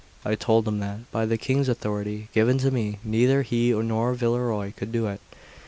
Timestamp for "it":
5.05-5.21